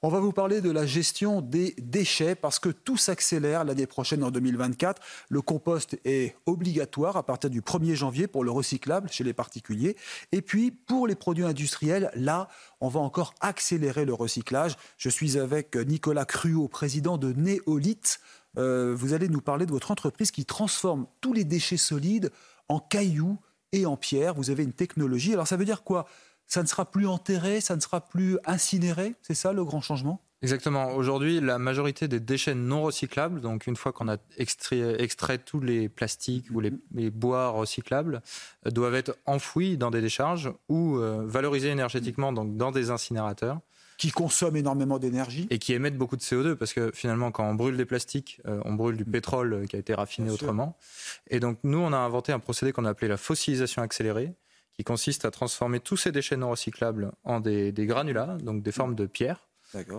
On 0.00 0.10
va 0.10 0.20
vous 0.20 0.30
parler 0.30 0.60
de 0.60 0.70
la 0.70 0.86
gestion 0.86 1.40
des 1.40 1.74
déchets 1.76 2.36
parce 2.36 2.60
que 2.60 2.68
tout 2.68 2.96
s'accélère 2.96 3.64
l'année 3.64 3.88
prochaine 3.88 4.22
en 4.22 4.30
2024. 4.30 5.02
Le 5.28 5.42
compost 5.42 5.98
est 6.04 6.36
obligatoire 6.46 7.16
à 7.16 7.24
partir 7.24 7.50
du 7.50 7.62
1er 7.62 7.96
janvier 7.96 8.28
pour 8.28 8.44
le 8.44 8.52
recyclable 8.52 9.08
chez 9.10 9.24
les 9.24 9.32
particuliers. 9.32 9.96
Et 10.30 10.40
puis 10.40 10.70
pour 10.70 11.08
les 11.08 11.16
produits 11.16 11.44
industriels, 11.44 12.12
là, 12.14 12.46
on 12.80 12.86
va 12.86 13.00
encore 13.00 13.34
accélérer 13.40 14.04
le 14.04 14.14
recyclage. 14.14 14.76
Je 14.98 15.08
suis 15.08 15.36
avec 15.36 15.74
Nicolas 15.74 16.26
Cruot, 16.26 16.68
président 16.68 17.18
de 17.18 17.32
Néolith. 17.32 18.20
Euh, 18.56 18.94
vous 18.96 19.14
allez 19.14 19.28
nous 19.28 19.40
parler 19.40 19.66
de 19.66 19.72
votre 19.72 19.90
entreprise 19.90 20.30
qui 20.30 20.44
transforme 20.44 21.08
tous 21.20 21.32
les 21.32 21.42
déchets 21.42 21.76
solides 21.76 22.30
en 22.68 22.78
cailloux 22.78 23.36
et 23.72 23.84
en 23.84 23.96
pierre. 23.96 24.34
Vous 24.34 24.50
avez 24.50 24.62
une 24.62 24.72
technologie. 24.72 25.32
Alors 25.32 25.48
ça 25.48 25.56
veut 25.56 25.64
dire 25.64 25.82
quoi? 25.82 26.06
Ça 26.48 26.62
ne 26.62 26.66
sera 26.66 26.90
plus 26.90 27.06
enterré, 27.06 27.60
ça 27.60 27.76
ne 27.76 27.80
sera 27.80 28.00
plus 28.00 28.38
incinéré 28.44 29.14
C'est 29.22 29.34
ça 29.34 29.52
le 29.52 29.64
grand 29.64 29.80
changement? 29.80 30.20
Exactement. 30.40 30.92
Aujourd'hui, 30.92 31.40
la 31.40 31.58
majorité 31.58 32.06
des 32.06 32.20
déchets 32.20 32.54
non 32.54 32.82
recyclables, 32.82 33.40
donc 33.40 33.66
une 33.66 33.76
fois 33.76 33.92
qu'on 33.92 34.08
a 34.08 34.16
extrait, 34.36 35.02
extrait, 35.02 35.38
tous 35.38 35.60
les 35.60 35.88
plastiques 35.88 36.46
ou 36.52 36.60
les, 36.60 36.72
les 36.94 37.10
bois 37.10 37.48
recyclables, 37.50 38.22
euh, 38.66 38.70
doivent 38.70 38.94
être 38.94 39.16
enfouis 39.26 39.76
dans 39.76 39.90
des 39.90 40.00
décharges 40.00 40.52
ou 40.68 40.98
euh, 40.98 41.22
valorisés 41.26 41.68
énergétiquement 41.70 42.32
donc 42.32 42.56
dans 42.56 42.70
des 42.70 42.90
incinérateurs 42.90 43.60
qui 43.98 44.12
consomment 44.12 44.56
énormément 44.56 44.98
d'énergie. 44.98 45.46
Et 45.50 45.58
qui 45.58 45.74
émettent 45.74 45.98
beaucoup 45.98 46.16
de 46.16 46.22
CO2, 46.22 46.54
parce 46.54 46.72
que 46.72 46.92
finalement, 46.94 47.30
quand 47.32 47.44
on 47.44 47.54
brûle 47.54 47.76
des 47.76 47.84
plastiques, 47.84 48.40
euh, 48.46 48.60
on 48.64 48.72
brûle 48.74 48.96
du 48.96 49.04
pétrole 49.04 49.52
euh, 49.52 49.66
qui 49.66 49.76
a 49.76 49.78
été 49.78 49.92
raffiné 49.92 50.28
Bien 50.28 50.36
sûr. 50.36 50.44
autrement. 50.44 50.76
Et 51.28 51.40
donc, 51.40 51.58
nous, 51.64 51.78
on 51.78 51.92
a 51.92 51.98
inventé 51.98 52.32
un 52.32 52.38
procédé 52.38 52.72
qu'on 52.72 52.84
a 52.84 52.90
appelé 52.90 53.08
la 53.08 53.16
fossilisation 53.16 53.82
accélérée, 53.82 54.32
qui 54.78 54.84
consiste 54.84 55.24
à 55.24 55.32
transformer 55.32 55.80
tous 55.80 55.96
ces 55.96 56.12
déchets 56.12 56.36
non 56.36 56.50
recyclables 56.50 57.10
en 57.24 57.40
des, 57.40 57.72
des 57.72 57.86
granulats, 57.86 58.38
donc 58.40 58.62
des 58.62 58.70
formes 58.70 58.94
de 58.94 59.06
pierre, 59.06 59.48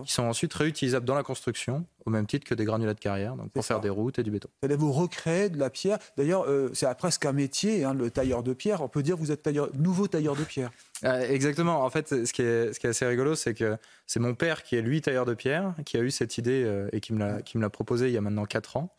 qui 0.05 0.11
sont 0.11 0.23
ensuite 0.23 0.53
réutilisables 0.53 1.05
dans 1.05 1.15
la 1.15 1.21
construction, 1.21 1.85
au 2.05 2.09
même 2.09 2.25
titre 2.25 2.47
que 2.47 2.55
des 2.55 2.65
granulats 2.65 2.95
de 2.95 2.99
carrière, 2.99 3.35
donc 3.35 3.51
pour 3.51 3.63
faire 3.63 3.81
des 3.81 3.89
routes 3.89 4.17
et 4.17 4.23
du 4.23 4.31
béton. 4.31 4.49
Vous 4.61 4.65
allez 4.65 4.75
vous 4.75 4.91
recréer 4.91 5.49
de 5.49 5.59
la 5.59 5.69
pierre? 5.69 5.99
D'ailleurs, 6.17 6.45
euh, 6.47 6.71
c'est 6.73 6.87
presque 6.97 7.25
un 7.25 7.33
métier, 7.33 7.83
hein, 7.83 7.93
le 7.93 8.09
tailleur 8.09 8.41
de 8.41 8.53
pierre. 8.53 8.81
On 8.81 8.87
peut 8.87 9.03
dire 9.03 9.15
que 9.15 9.19
vous 9.19 9.31
êtes 9.31 9.43
tailleur, 9.43 9.69
nouveau 9.75 10.07
tailleur 10.07 10.35
de 10.35 10.43
pierre. 10.43 10.71
Euh, 11.03 11.29
exactement. 11.29 11.83
En 11.83 11.89
fait, 11.89 12.25
ce 12.25 12.33
qui 12.33 12.41
est, 12.41 12.73
ce 12.73 12.79
qui 12.79 12.87
est 12.87 12.91
assez 12.91 13.05
rigolo, 13.05 13.35
c'est 13.35 13.53
que 13.53 13.77
c'est 14.07 14.19
mon 14.19 14.33
père 14.33 14.63
qui 14.63 14.75
est 14.75 14.81
lui 14.81 15.01
tailleur 15.01 15.25
de 15.25 15.35
pierre, 15.35 15.75
qui 15.85 15.97
a 15.97 15.99
eu 15.99 16.09
cette 16.09 16.37
idée 16.37 16.63
euh, 16.63 16.89
et 16.91 16.99
qui 16.99 17.13
me 17.13 17.19
l'a, 17.19 17.41
qui 17.41 17.57
me 17.57 17.61
l'a 17.61 17.69
proposé 17.69 18.07
il 18.07 18.13
y 18.13 18.17
a 18.17 18.21
maintenant 18.21 18.45
4 18.45 18.77
ans. 18.77 18.95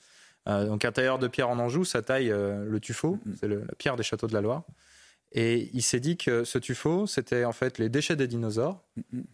Donc 0.47 0.85
un 0.85 0.91
tailleur 0.91 1.19
de 1.19 1.29
pierre 1.29 1.49
en 1.49 1.59
Anjou, 1.59 1.85
ça 1.85 2.03
taille 2.03 2.31
le 2.31 2.79
tuffeau, 2.81 3.19
c'est 3.39 3.47
la 3.47 3.59
pierre 3.79 3.97
des 3.97 4.03
châteaux 4.03 4.27
de 4.27 4.33
la 4.33 4.41
Loire. 4.41 4.65
Et 5.33 5.71
il 5.73 5.83
s'est 5.83 6.01
dit 6.01 6.17
que 6.17 6.43
ce 6.45 6.59
tuffeau, 6.59 7.07
c'était 7.07 7.45
en 7.45 7.53
fait 7.53 7.79
les 7.79 7.89
déchets 7.89 8.17
des 8.17 8.27
dinosaures, 8.27 8.83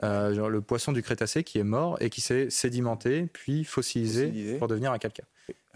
euh, 0.02 0.34
genre 0.34 0.50
le 0.50 0.60
poisson 0.60 0.92
du 0.92 1.02
Crétacé 1.02 1.42
qui 1.42 1.58
est 1.58 1.64
mort 1.64 1.96
et 2.00 2.10
qui 2.10 2.20
s'est 2.20 2.50
sédimenté 2.50 3.26
puis 3.32 3.64
fossilisé, 3.64 4.26
Fossilisé. 4.26 4.58
pour 4.58 4.68
devenir 4.68 4.92
un 4.92 4.98
calcaire. 4.98 5.26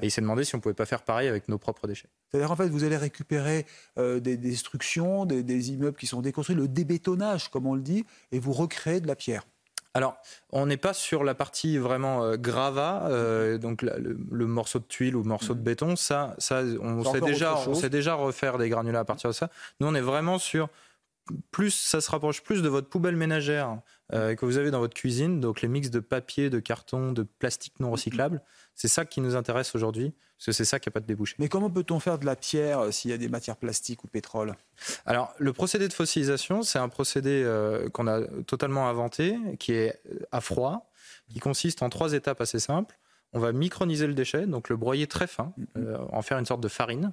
Et 0.02 0.06
il 0.06 0.10
s'est 0.10 0.20
demandé 0.20 0.44
si 0.44 0.54
on 0.54 0.60
pouvait 0.60 0.74
pas 0.74 0.86
faire 0.86 1.02
pareil 1.02 1.28
avec 1.28 1.48
nos 1.48 1.58
propres 1.58 1.86
déchets. 1.86 2.08
C'est-à-dire, 2.30 2.50
en 2.50 2.56
fait, 2.56 2.68
vous 2.68 2.84
allez 2.84 2.96
récupérer 2.96 3.66
euh, 3.98 4.18
des 4.18 4.36
destructions, 4.36 5.26
des, 5.26 5.42
des 5.42 5.70
immeubles 5.72 5.96
qui 5.96 6.06
sont 6.06 6.22
déconstruits, 6.22 6.56
le 6.56 6.68
débétonnage, 6.68 7.50
comme 7.50 7.66
on 7.66 7.74
le 7.74 7.82
dit, 7.82 8.04
et 8.32 8.38
vous 8.38 8.52
recréez 8.52 9.00
de 9.00 9.06
la 9.06 9.16
pierre. 9.16 9.46
Alors, 9.94 10.16
on 10.50 10.66
n'est 10.66 10.76
pas 10.76 10.94
sur 10.94 11.24
la 11.24 11.34
partie 11.34 11.76
vraiment 11.76 12.22
euh, 12.22 12.36
grava, 12.36 13.08
euh, 13.10 13.58
donc 13.58 13.82
la- 13.82 13.98
le, 13.98 14.16
le 14.30 14.46
morceau 14.46 14.78
de 14.78 14.84
tuile 14.84 15.16
ou 15.16 15.24
morceau 15.24 15.54
de 15.54 15.60
béton. 15.60 15.96
Ça, 15.96 16.34
ça 16.38 16.62
on, 16.80 17.02
sait 17.02 17.20
déjà, 17.20 17.56
on 17.66 17.74
sait 17.74 17.90
déjà 17.90 18.14
refaire 18.14 18.56
des 18.58 18.68
granulats 18.68 19.00
à 19.00 19.04
partir 19.04 19.30
de 19.30 19.34
ça. 19.34 19.48
Nous, 19.80 19.88
on 19.88 19.94
est 19.96 20.00
vraiment 20.00 20.38
sur 20.38 20.68
plus, 21.50 21.70
ça 21.70 22.00
se 22.00 22.10
rapproche 22.10 22.42
plus 22.42 22.62
de 22.62 22.68
votre 22.68 22.88
poubelle 22.88 23.16
ménagère 23.16 23.80
euh, 24.12 24.34
que 24.34 24.44
vous 24.44 24.56
avez 24.56 24.70
dans 24.70 24.80
votre 24.80 24.94
cuisine, 24.94 25.40
donc 25.40 25.62
les 25.62 25.68
mix 25.68 25.90
de 25.90 26.00
papier, 26.00 26.50
de 26.50 26.60
carton, 26.60 27.12
de 27.12 27.22
plastique 27.22 27.78
non 27.80 27.90
recyclable. 27.90 28.42
C'est 28.74 28.88
ça 28.88 29.04
qui 29.04 29.20
nous 29.20 29.36
intéresse 29.36 29.74
aujourd'hui, 29.74 30.12
parce 30.36 30.46
que 30.46 30.52
c'est 30.52 30.64
ça 30.64 30.78
qui 30.80 30.88
n'a 30.88 30.92
pas 30.92 31.00
de 31.00 31.06
débouché. 31.06 31.36
Mais 31.38 31.48
comment 31.48 31.70
peut-on 31.70 32.00
faire 32.00 32.18
de 32.18 32.26
la 32.26 32.36
pierre 32.36 32.80
euh, 32.80 32.90
s'il 32.90 33.10
y 33.10 33.14
a 33.14 33.18
des 33.18 33.28
matières 33.28 33.56
plastiques 33.56 34.04
ou 34.04 34.08
pétrole? 34.08 34.56
Alors, 35.06 35.34
le 35.38 35.52
procédé 35.52 35.88
de 35.88 35.92
fossilisation, 35.92 36.62
c'est 36.62 36.78
un 36.78 36.88
procédé 36.88 37.42
euh, 37.44 37.88
qu'on 37.90 38.06
a 38.06 38.22
totalement 38.46 38.88
inventé, 38.88 39.38
qui 39.58 39.72
est 39.72 40.00
à 40.32 40.40
froid, 40.40 40.90
qui 41.32 41.38
consiste 41.38 41.82
en 41.82 41.88
trois 41.88 42.12
étapes 42.12 42.40
assez 42.40 42.58
simples. 42.58 42.98
On 43.32 43.38
va 43.38 43.52
microniser 43.52 44.06
le 44.08 44.14
déchet, 44.14 44.46
donc 44.46 44.68
le 44.68 44.76
broyer 44.76 45.06
très 45.06 45.26
fin, 45.28 45.52
euh, 45.76 45.98
en 46.10 46.20
faire 46.22 46.38
une 46.38 46.46
sorte 46.46 46.60
de 46.60 46.68
farine. 46.68 47.12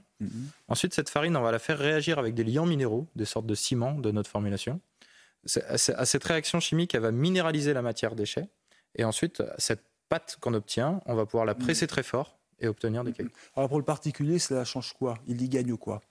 Ensuite, 0.68 0.94
cette 0.94 1.10
farine, 1.10 1.38
on 1.38 1.42
va 1.42 1.52
la 1.52 1.60
faire 1.60 1.78
réagir 1.78 2.18
avec 2.18 2.34
des 2.34 2.44
liants 2.44 2.66
minéraux, 2.66 3.08
des 3.16 3.26
sortes 3.26 3.46
de 3.46 3.54
ciments 3.56 3.94
de 3.94 4.10
notre 4.12 4.30
formulation. 4.30 4.82
À 5.68 5.78
ce- 5.78 5.92
à 5.92 6.06
cette 6.06 6.24
réaction 6.24 6.60
chimique, 6.60 6.96
elle 6.96 7.02
va 7.02 7.12
minéraliser 7.12 7.74
la 7.74 7.82
matière 7.84 8.16
déchet. 8.16 8.50
Et 8.96 9.04
ensuite, 9.04 9.44
cette 9.60 9.84
pâte 10.10 10.38
qu'on 10.42 10.54
obtient, 10.56 11.02
on 11.06 11.14
va 11.16 11.26
pouvoir 11.26 11.46
la 11.46 11.54
presser 11.54 11.86
très 11.86 12.04
fort 12.04 12.38
et 12.60 12.68
obtenir 12.68 13.04
des 13.04 13.12
cailloux. 13.14 13.30
Alors, 13.56 13.70
pour 13.70 13.78
le 13.78 13.86
particulier, 13.86 14.40
cela 14.40 14.66
change 14.66 14.94
quoi? 14.94 15.20
Il 15.28 15.40
y 15.42 15.48
gagne 15.50 15.78
quoi? 15.78 16.02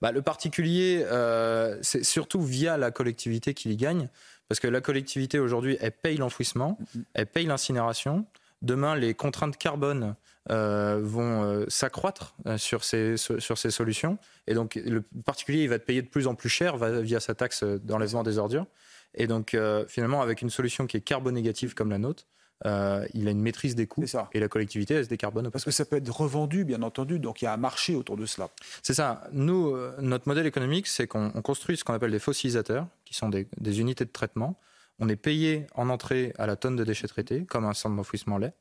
Bah, 0.00 0.12
le 0.12 0.22
particulier, 0.22 1.02
euh, 1.06 1.78
c'est 1.82 2.04
surtout 2.04 2.40
via 2.42 2.78
la 2.78 2.90
collectivité 2.90 3.52
qu'il 3.52 3.70
y 3.72 3.76
gagne, 3.76 4.08
parce 4.48 4.60
que 4.60 4.68
la 4.68 4.80
collectivité 4.80 5.38
aujourd'hui, 5.38 5.76
elle 5.80 5.92
paye 5.92 6.16
l'enfouissement, 6.16 6.78
elle 7.14 7.26
paye 7.26 7.46
l'incinération. 7.46 8.26
Demain, 8.62 8.94
les 8.94 9.12
contraintes 9.14 9.58
carbone 9.58 10.14
euh, 10.50 11.00
vont 11.02 11.42
euh, 11.42 11.64
s'accroître 11.68 12.34
euh, 12.46 12.58
sur 12.58 12.84
ces, 12.84 13.16
sur 13.16 13.58
ces 13.58 13.70
solutions, 13.70 14.18
et 14.46 14.54
donc 14.54 14.76
le 14.76 15.02
particulier, 15.24 15.64
il 15.64 15.68
va 15.68 15.78
te 15.78 15.84
payer 15.84 16.02
de 16.02 16.08
plus 16.08 16.26
en 16.26 16.34
plus 16.34 16.48
cher 16.48 16.76
via 16.76 17.20
sa 17.20 17.34
taxe 17.34 17.64
d'enlèvement 17.64 18.22
des 18.22 18.38
ordures. 18.38 18.66
Et 19.14 19.26
donc, 19.26 19.54
finalement, 19.88 20.22
avec 20.22 20.40
une 20.40 20.48
solution 20.48 20.86
qui 20.86 20.96
est 20.96 21.02
carbonégative 21.02 21.74
comme 21.74 21.90
la 21.90 21.98
nôtre, 21.98 22.24
euh, 22.64 23.06
il 23.12 23.28
a 23.28 23.30
une 23.30 23.42
maîtrise 23.42 23.74
des 23.74 23.86
coûts, 23.86 24.06
ça. 24.06 24.30
et 24.32 24.40
la 24.40 24.48
collectivité, 24.48 24.94
elle 24.94 25.04
se 25.04 25.08
décarbone 25.10 25.50
Parce 25.50 25.64
que 25.64 25.70
ça 25.70 25.84
peut 25.84 25.96
être 25.96 26.08
revendu, 26.08 26.64
bien 26.64 26.80
entendu, 26.82 27.18
donc 27.18 27.42
il 27.42 27.44
y 27.44 27.48
a 27.48 27.52
un 27.52 27.58
marché 27.58 27.94
autour 27.94 28.16
de 28.16 28.24
cela. 28.24 28.48
C'est 28.82 28.94
ça. 28.94 29.24
Nous, 29.32 29.76
notre 30.00 30.28
modèle 30.28 30.46
économique, 30.46 30.86
c'est 30.86 31.06
qu'on 31.06 31.30
on 31.34 31.42
construit 31.42 31.76
ce 31.76 31.84
qu'on 31.84 31.92
appelle 31.92 32.12
des 32.12 32.18
fossilisateurs, 32.18 32.86
qui 33.04 33.14
sont 33.14 33.28
des, 33.28 33.48
des 33.60 33.80
unités 33.80 34.06
de 34.06 34.10
traitement. 34.10 34.58
On 34.98 35.08
est 35.08 35.16
payé 35.16 35.66
en 35.74 35.88
entrée 35.88 36.32
à 36.38 36.46
la 36.46 36.56
tonne 36.56 36.76
de 36.76 36.84
déchets 36.84 37.08
traités, 37.08 37.44
comme 37.44 37.64
un 37.64 37.74
centre 37.74 37.96
d'enfouissement 37.96 38.38
lait. 38.38 38.52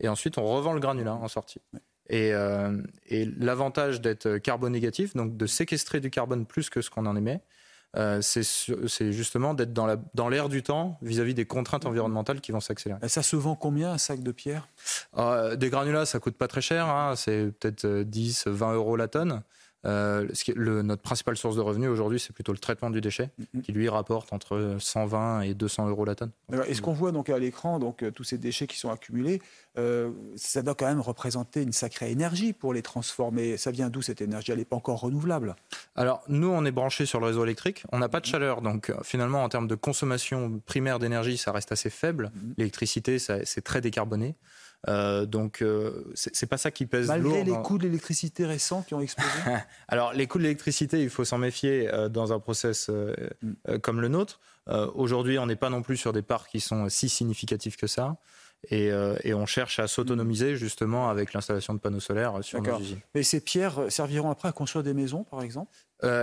Et 0.00 0.08
ensuite, 0.08 0.38
on 0.38 0.44
revend 0.44 0.72
le 0.72 0.80
granulat 0.80 1.14
en 1.14 1.28
sortie. 1.28 1.60
Et, 2.08 2.32
euh, 2.32 2.80
et 3.06 3.24
l'avantage 3.24 4.00
d'être 4.00 4.38
carbonégatif, 4.38 5.14
donc 5.14 5.36
de 5.36 5.46
séquestrer 5.46 6.00
du 6.00 6.10
carbone 6.10 6.46
plus 6.46 6.70
que 6.70 6.80
ce 6.80 6.88
qu'on 6.88 7.04
en 7.06 7.16
émet, 7.16 7.40
euh, 7.96 8.20
c'est 8.22 9.12
justement 9.12 9.54
d'être 9.54 9.72
dans 9.72 9.86
la- 9.86 9.96
dans 10.14 10.28
l'air 10.28 10.48
du 10.48 10.62
temps 10.62 10.98
vis-à-vis 11.02 11.34
des 11.34 11.46
contraintes 11.46 11.86
environnementales 11.86 12.40
qui 12.40 12.52
vont 12.52 12.60
s'accélérer. 12.60 13.00
Et 13.02 13.08
ça 13.08 13.22
se 13.22 13.34
vend 13.34 13.56
combien 13.56 13.92
un 13.92 13.98
sac 13.98 14.22
de 14.22 14.30
pierre? 14.30 14.68
Euh, 15.16 15.56
des 15.56 15.70
granulats, 15.70 16.06
ça 16.06 16.18
coûte 16.20 16.36
pas 16.36 16.48
très 16.48 16.60
cher, 16.60 16.86
hein, 16.86 17.14
c'est 17.16 17.46
peut-être 17.58 17.86
euh, 17.86 18.04
10, 18.04 18.46
20 18.46 18.74
euros 18.74 18.96
la 18.96 19.08
tonne. 19.08 19.42
Euh, 19.86 20.26
le- 20.56 20.82
notre 20.82 21.02
principale 21.02 21.36
source 21.36 21.54
de 21.54 21.60
revenus 21.60 21.88
aujourd'hui, 21.88 22.18
c'est 22.18 22.32
plutôt 22.32 22.52
le 22.52 22.58
traitement 22.58 22.90
du 22.90 23.00
déchet, 23.00 23.30
qui 23.62 23.70
lui 23.72 23.88
rapporte 23.88 24.32
entre 24.32 24.76
120 24.80 25.42
et 25.42 25.54
200 25.54 25.88
euros 25.88 26.04
la 26.04 26.14
tonne. 26.16 26.32
Et 26.66 26.74
ce 26.74 26.82
qu'on 26.82 26.92
voit 26.92 27.12
donc 27.12 27.30
à 27.30 27.38
l'écran, 27.38 27.78
donc 27.78 28.02
euh, 28.02 28.10
tous 28.10 28.24
ces 28.24 28.38
déchets 28.38 28.66
qui 28.66 28.76
sont 28.76 28.90
accumulés, 28.90 29.40
euh, 29.78 30.10
ça 30.36 30.62
doit 30.62 30.74
quand 30.74 30.86
même 30.88 31.00
représenter 31.00 31.62
une 31.62 31.72
sacrée 31.72 32.10
énergie 32.10 32.52
pour 32.52 32.74
les 32.74 32.82
transformer. 32.82 33.56
Ça 33.56 33.70
vient 33.70 33.88
d'où 33.88 34.02
cette 34.02 34.20
énergie? 34.20 34.50
Elle 34.50 34.58
n'est 34.58 34.64
pas 34.64 34.76
encore 34.76 34.98
renouvelable. 35.00 35.54
Alors, 35.94 36.22
nous, 36.28 36.48
on 36.48 36.64
est 36.64 36.72
branché 36.72 37.06
sur 37.06 37.20
le 37.20 37.26
réseau 37.26 37.44
électrique. 37.44 37.84
On 37.92 37.98
n'a 38.00 38.08
pas 38.08 38.18
de 38.20 38.26
chaleur. 38.26 38.62
Donc, 38.62 38.92
finalement, 39.04 39.44
en 39.44 39.48
termes 39.48 39.68
de 39.68 39.76
consommation 39.76 40.60
primaire 40.66 40.98
d'énergie, 40.98 41.38
ça 41.38 41.52
reste 41.52 41.70
assez 41.70 41.90
faible. 41.90 42.32
L'électricité, 42.56 43.18
c'est 43.20 43.60
très 43.62 43.80
décarboné. 43.80 44.34
Euh, 44.86 45.26
donc, 45.26 45.60
euh, 45.60 46.04
c'est 46.14 46.46
pas 46.46 46.56
ça 46.56 46.70
qui 46.70 46.86
pèse 46.86 47.08
Malgré 47.08 47.28
lourd. 47.28 47.44
les 47.44 47.50
dans- 47.50 47.62
coûts 47.62 47.78
de 47.78 47.82
l'électricité 47.82 48.46
récents 48.46 48.82
qui 48.82 48.94
ont 48.94 49.00
explosé 49.00 49.30
Alors, 49.88 50.12
les 50.12 50.26
coûts 50.28 50.38
de 50.38 50.44
l'électricité, 50.44 51.02
il 51.02 51.10
faut 51.10 51.24
s'en 51.24 51.38
méfier 51.38 51.92
euh, 51.92 52.08
dans 52.08 52.32
un 52.32 52.38
process 52.38 52.88
euh, 52.88 53.12
euh, 53.68 53.78
comme 53.80 54.00
le 54.00 54.08
nôtre. 54.08 54.38
Aujourd'hui, 54.94 55.38
on 55.38 55.46
n'est 55.46 55.56
pas 55.56 55.70
non 55.70 55.80
plus 55.80 55.96
sur 55.96 56.12
des 56.12 56.20
parts 56.20 56.46
qui 56.46 56.60
sont 56.60 56.90
si 56.90 57.08
significatifs 57.08 57.78
que 57.78 57.86
ça. 57.86 58.18
Et, 58.70 58.90
et 59.24 59.32
on 59.32 59.46
cherche 59.46 59.78
à 59.78 59.86
s'autonomiser 59.88 60.56
justement 60.56 61.08
avec 61.08 61.32
l'installation 61.32 61.72
de 61.72 61.78
panneaux 61.78 62.00
solaires 62.00 62.34
sur 62.42 62.60
nos 62.60 62.78
usines. 62.78 63.00
Mais 63.14 63.22
ces 63.22 63.40
pierres 63.40 63.86
serviront 63.88 64.30
après 64.30 64.48
à 64.48 64.52
construire 64.52 64.82
des 64.82 64.92
maisons, 64.92 65.24
par 65.24 65.40
exemple? 65.42 65.72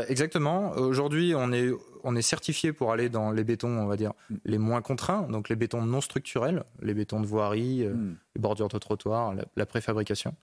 Exactement. 0.08 0.74
Aujourd'hui, 0.74 1.34
on 1.36 1.52
est, 1.52 1.72
on 2.06 2.16
est 2.16 2.22
certifié 2.22 2.72
pour 2.72 2.92
aller 2.94 3.10
dans 3.10 3.32
les 3.32 3.44
bétons, 3.44 3.68
on 3.78 3.88
va 3.88 3.98
dire, 3.98 4.14
Mm. 4.30 4.36
les 4.46 4.58
moins 4.58 4.82
contraints, 4.82 5.24
donc 5.30 5.50
les 5.50 5.56
bétons 5.58 5.82
non 5.82 6.00
structurels, 6.02 6.64
les 6.82 6.94
bétons 6.94 7.20
de 7.20 7.26
voirie, 7.26 7.84
euh, 7.84 7.94
Mm. 7.94 8.16
les 8.36 8.42
bordures 8.42 8.68
de 8.70 8.78
trottoir, 8.78 9.34
la, 9.36 9.44
la 9.56 9.66
préfabrication. 9.66 10.34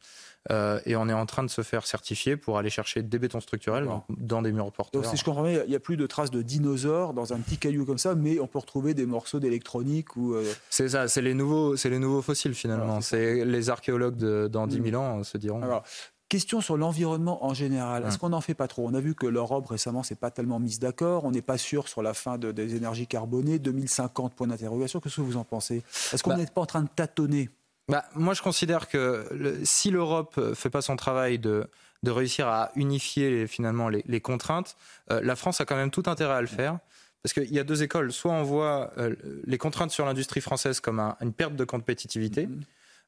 Euh, 0.50 0.80
et 0.86 0.96
on 0.96 1.08
est 1.08 1.12
en 1.12 1.24
train 1.24 1.44
de 1.44 1.48
se 1.50 1.62
faire 1.62 1.86
certifier 1.86 2.36
pour 2.36 2.58
aller 2.58 2.68
chercher 2.70 3.02
des 3.02 3.18
bétons 3.20 3.38
structurels 3.40 3.88
dans 4.08 4.42
des 4.42 4.50
murs 4.50 4.72
porteurs. 4.72 5.00
Donc, 5.00 5.08
si 5.10 5.16
je 5.16 5.24
comprends 5.24 5.44
bien, 5.44 5.62
il 5.64 5.70
n'y 5.70 5.76
a 5.76 5.80
plus 5.80 5.96
de 5.96 6.06
traces 6.06 6.32
de 6.32 6.42
dinosaures 6.42 7.14
dans 7.14 7.32
un 7.32 7.38
petit 7.38 7.58
caillou 7.58 7.84
comme 7.86 7.98
ça, 7.98 8.16
mais 8.16 8.40
on 8.40 8.48
peut 8.48 8.58
retrouver 8.58 8.92
des 8.94 9.06
morceaux 9.06 9.38
d'électronique 9.38 10.16
ou. 10.16 10.34
euh, 10.34 10.44
C'est 10.68 10.88
ça, 10.88 11.06
c'est 11.06 11.22
les 11.22 11.34
nouveaux, 11.34 11.76
c'est 11.76 11.90
les 11.90 12.00
nouveaux 12.00 12.22
fossiles 12.22 12.54
finalement. 12.54 13.00
C'est 13.00 13.44
les 13.44 13.70
archéologues 13.70 14.16
de, 14.16 14.48
dans 14.50 14.66
10 14.66 14.80
Mm. 14.80 14.84
000 14.90 15.02
ans 15.02 15.18
euh, 15.20 15.22
se 15.22 15.38
diront. 15.38 15.62
Alors, 15.62 15.84
question 16.32 16.61
sur 16.62 16.76
l'environnement 16.79 17.44
en 17.44 17.52
général. 17.55 18.05
Est-ce 18.06 18.19
qu'on 18.19 18.31
n'en 18.31 18.40
fait 18.40 18.55
pas 18.55 18.67
trop? 18.69 18.87
On 18.88 18.94
a 18.94 19.00
vu 19.00 19.14
que 19.14 19.26
l'Europe 19.26 19.67
récemment 19.67 20.02
s'est 20.02 20.14
pas 20.14 20.31
tellement 20.31 20.58
mise 20.58 20.79
d'accord. 20.79 21.25
On 21.25 21.31
n'est 21.31 21.43
pas 21.43 21.58
sûr 21.58 21.88
sur 21.88 22.02
la 22.02 22.14
fin 22.14 22.38
de- 22.38 22.52
des 22.52 22.75
énergies 22.75 23.06
carbonées. 23.06 23.58
2050, 23.58 24.34
point 24.34 24.46
d'interrogation. 24.46 24.99
Qu'est-ce 25.00 25.17
que 25.17 25.20
vous 25.20 25.37
en 25.37 25.44
pensez? 25.44 25.82
Est-ce 26.12 26.23
qu'on 26.23 26.31
Bah, 26.31 26.37
n'est 26.38 26.46
pas 26.46 26.62
en 26.62 26.67
train 26.67 26.82
de 26.82 26.88
tâtonner? 26.88 27.50
Bah, 27.88 28.05
moi, 28.14 28.32
je 28.32 28.40
considère 28.43 28.88
que 28.88 29.26
le- 29.32 29.61
si 29.64 29.90
l'Europe 29.90 30.37
ne 30.38 30.55
fait 30.55 30.70
pas 30.70 30.81
son 30.82 30.96
travail 30.96 31.38
de, 31.38 31.67
de 32.02 32.11
réussir 32.11 32.49
à 32.49 32.70
unifier 32.76 33.31
les- 33.31 33.46
finalement 33.46 33.88
les, 33.90 34.02
les 34.06 34.20
contraintes, 34.20 34.76
euh, 35.11 35.20
la 35.23 35.37
France 35.37 35.61
a 35.61 35.64
quand 35.67 35.76
même 35.76 35.90
tout 35.90 36.05
intérêt 36.06 36.34
à 36.34 36.40
le 36.40 36.46
faire. 36.46 36.79
Parce 37.23 37.34
qu'il 37.34 37.52
y 37.52 37.58
a 37.61 37.64
deux 37.64 37.82
écoles. 37.82 38.11
Soit 38.12 38.32
on 38.32 38.43
voit 38.43 38.90
euh, 38.99 39.14
les 39.44 39.58
contraintes 39.58 39.90
sur 39.93 40.06
l'industrie 40.06 40.40
française 40.40 40.81
comme 40.81 40.99
un- 40.99 41.17
une 41.20 41.32
perte 41.32 41.55
de 41.56 41.64
compétitivité. 41.64 42.46
Mhm. 42.46 42.62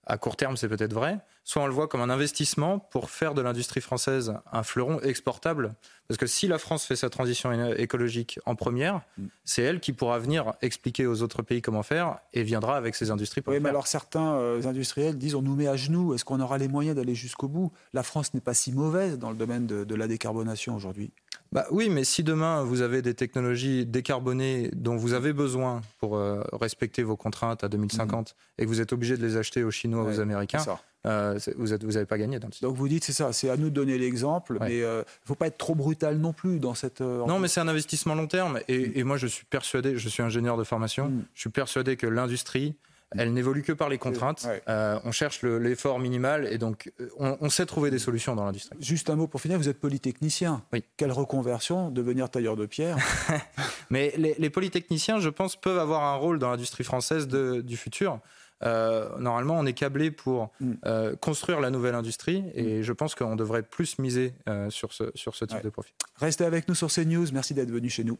À 0.06 0.18
court 0.18 0.36
terme, 0.36 0.56
c'est 0.58 0.68
peut-être 0.68 0.92
vrai. 0.92 1.16
Soit 1.46 1.62
on 1.62 1.66
le 1.66 1.74
voit 1.74 1.88
comme 1.88 2.00
un 2.00 2.08
investissement 2.08 2.78
pour 2.78 3.10
faire 3.10 3.34
de 3.34 3.42
l'industrie 3.42 3.82
française 3.82 4.34
un 4.50 4.62
fleuron 4.62 4.98
exportable. 5.02 5.74
Parce 6.08 6.16
que 6.16 6.26
si 6.26 6.46
la 6.48 6.56
France 6.58 6.84
fait 6.86 6.96
sa 6.96 7.10
transition 7.10 7.52
écologique 7.74 8.38
en 8.46 8.54
première, 8.56 9.02
Mhm. 9.18 9.28
c'est 9.44 9.62
elle 9.62 9.80
qui 9.80 9.92
pourra 9.92 10.18
venir 10.18 10.54
expliquer 10.62 11.06
aux 11.06 11.20
autres 11.22 11.42
pays 11.42 11.60
comment 11.60 11.82
faire 11.82 12.18
et 12.32 12.42
viendra 12.44 12.76
avec 12.78 12.94
ses 12.94 13.10
industries 13.10 13.42
pour 13.42 13.50
Oui, 13.50 13.56
le 13.56 13.60
mais 13.60 13.66
faire. 13.68 13.74
alors 13.74 13.86
certains 13.86 14.34
euh, 14.36 14.64
industriels 14.66 15.18
disent 15.18 15.34
on 15.34 15.42
nous 15.42 15.54
met 15.54 15.66
à 15.68 15.76
genoux. 15.76 16.14
Est-ce 16.14 16.24
qu'on 16.24 16.40
aura 16.40 16.56
les 16.56 16.68
moyens 16.68 16.96
d'aller 16.96 17.14
jusqu'au 17.14 17.48
bout? 17.48 17.72
La 17.92 18.02
France 18.02 18.32
n'est 18.32 18.40
pas 18.40 18.54
si 18.54 18.72
mauvaise 18.72 19.18
dans 19.18 19.30
le 19.30 19.36
domaine 19.36 19.66
de, 19.66 19.84
de 19.84 19.94
la 19.94 20.08
décarbonation 20.08 20.74
aujourd'hui. 20.74 21.12
Bah 21.52 21.66
oui, 21.70 21.88
mais 21.90 22.04
si 22.04 22.22
demain 22.22 22.62
vous 22.64 22.80
avez 22.80 23.02
des 23.02 23.14
technologies 23.14 23.84
décarbonées 23.86 24.70
dont 24.74 24.96
vous 24.96 25.12
avez 25.12 25.32
besoin 25.34 25.82
pour 25.98 26.16
euh, 26.16 26.42
respecter 26.52 27.02
vos 27.02 27.16
contraintes 27.16 27.64
à 27.64 27.68
2050 27.68 28.34
et 28.58 28.64
que 28.64 28.68
vous 28.68 28.80
êtes 28.80 28.92
obligé 28.94 29.16
de 29.18 29.22
les 29.26 29.36
acheter 29.36 29.62
aux 29.62 29.70
Chinois, 29.70 30.02
Mhm. 30.04 30.08
Ouais, 30.08 30.16
aux 30.16 30.20
Américains. 30.20 30.64
Euh, 31.06 31.38
vous 31.56 31.68
n'avez 31.68 31.84
vous 32.00 32.06
pas 32.06 32.18
gagné 32.18 32.38
dans 32.38 32.48
le 32.48 32.52
Donc 32.62 32.76
vous 32.76 32.88
dites 32.88 33.04
c'est 33.04 33.12
ça, 33.12 33.32
c'est 33.32 33.50
à 33.50 33.56
nous 33.56 33.70
de 33.70 33.74
donner 33.74 33.98
l'exemple, 33.98 34.54
Ouais. 34.54 34.58
mais 34.68 34.76
il 34.78 34.82
ne 34.82 35.02
faut 35.24 35.34
pas 35.34 35.46
être 35.48 35.58
trop 35.58 35.74
brutal 35.74 36.18
non 36.18 36.32
plus 36.32 36.58
dans 36.60 36.74
cette. 36.74 37.00
euh, 37.00 37.24
Non, 37.26 37.38
mais 37.38 37.48
c'est 37.48 37.60
un 37.60 37.68
investissement 37.68 38.14
long 38.14 38.26
terme. 38.26 38.60
Et, 38.68 38.98
et 39.00 39.04
moi, 39.04 39.16
je 39.16 39.26
suis 39.26 39.44
persuadé, 39.44 39.96
je 39.98 40.08
suis 40.08 40.22
ingénieur 40.22 40.56
de 40.56 40.64
formation, 40.64 41.08
Mm. 41.08 41.24
je 41.34 41.40
suis 41.40 41.50
persuadé 41.50 41.96
que 41.96 42.06
l'industrie, 42.06 42.74
elle 43.16 43.32
n'évolue 43.32 43.62
que 43.62 43.70
par 43.72 43.88
les 43.88 43.98
contraintes. 43.98 44.44
Ouais. 44.48 44.60
Euh, 44.68 44.98
on 45.04 45.12
cherche 45.12 45.42
le- 45.42 45.58
l'effort 45.58 46.00
minimal 46.00 46.48
et 46.50 46.58
donc 46.58 46.90
euh, 47.00 47.08
on, 47.18 47.36
on 47.40 47.48
sait 47.48 47.64
trouver 47.66 47.90
des 47.92 48.00
solutions 48.00 48.34
dans 48.34 48.44
l'industrie. 48.44 48.76
Juste 48.80 49.08
un 49.08 49.14
mot 49.14 49.28
pour 49.28 49.40
finir, 49.40 49.56
vous 49.58 49.68
êtes 49.68 49.78
polytechnicien. 49.78 50.62
Oui. 50.72 50.82
Quelle 50.96 51.12
reconversion, 51.12 51.90
devenir 51.90 52.28
tailleur 52.28 52.56
de 52.56 52.66
pierre 52.66 52.96
Mais 53.90 54.12
les, 54.16 54.34
les 54.38 54.50
polytechniciens, 54.50 55.20
je 55.20 55.28
pense, 55.28 55.54
peuvent 55.56 55.78
avoir 55.78 56.02
un 56.02 56.16
rôle 56.16 56.38
dans 56.38 56.50
l'industrie 56.50 56.82
française 56.84 57.28
de- 57.28 57.60
du 57.60 57.76
futur. 57.76 58.18
Euh, 58.62 59.18
normalement, 59.18 59.58
on 59.58 59.66
est 59.66 59.72
câblé 59.74 60.10
pour 60.10 60.50
Mm. 60.60 60.72
euh, 60.86 61.16
construire 61.16 61.60
la 61.60 61.70
nouvelle 61.70 61.94
industrie 61.94 62.44
et 62.54 62.82
je 62.82 62.92
pense 62.92 63.14
qu'on 63.14 63.36
devrait 63.36 63.62
plus 63.62 63.98
miser 63.98 64.32
euh, 64.48 64.70
sur 64.70 64.92
ce, 64.92 65.10
sur 65.14 65.34
ce 65.34 65.44
type 65.44 65.58
Ouais. 65.58 65.62
de 65.64 65.70
profil. 65.70 65.92
Restez 66.16 66.44
avec 66.44 66.68
nous 66.68 66.74
sur 66.74 66.88
CNews. 66.88 67.26
Merci 67.32 67.52
d'être 67.54 67.70
venu 67.70 67.90
chez 67.90 68.04
nous. 68.04 68.18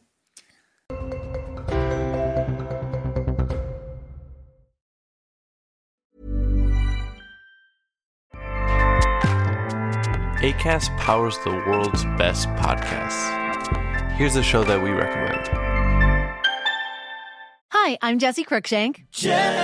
ACAST 10.43 10.91
powers 10.99 11.39
the 11.45 11.51
world's 11.67 12.05
best 12.19 12.49
podcasts. 12.57 13.31
Here's 14.17 14.37
a 14.37 14.43
show 14.43 14.63
that 14.65 14.81
we 14.83 14.91
recommend. 14.91 15.49
Hi, 17.71 17.99
I'm 18.03 18.19
Jesse 18.19 18.45
Cruikshank. 18.45 19.05
Jesse 19.11 19.64